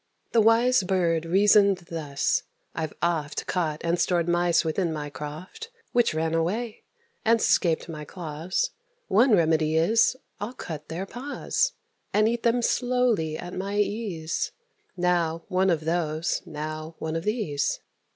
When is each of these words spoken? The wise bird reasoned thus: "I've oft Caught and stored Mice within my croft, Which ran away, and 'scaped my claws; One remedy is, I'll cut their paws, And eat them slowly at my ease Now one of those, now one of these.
The 0.31 0.41
wise 0.41 0.81
bird 0.81 1.25
reasoned 1.25 1.77
thus: 1.91 2.41
"I've 2.73 2.95
oft 3.03 3.45
Caught 3.45 3.81
and 3.85 3.99
stored 3.99 4.27
Mice 4.27 4.65
within 4.65 4.91
my 4.91 5.11
croft, 5.11 5.69
Which 5.91 6.15
ran 6.15 6.33
away, 6.33 6.85
and 7.23 7.39
'scaped 7.39 7.87
my 7.87 8.03
claws; 8.03 8.71
One 9.09 9.35
remedy 9.35 9.75
is, 9.75 10.15
I'll 10.39 10.53
cut 10.55 10.87
their 10.87 11.05
paws, 11.05 11.73
And 12.13 12.27
eat 12.27 12.41
them 12.41 12.63
slowly 12.63 13.37
at 13.37 13.53
my 13.53 13.77
ease 13.77 14.51
Now 14.97 15.43
one 15.49 15.69
of 15.69 15.81
those, 15.85 16.41
now 16.47 16.95
one 16.97 17.15
of 17.15 17.23
these. 17.23 17.79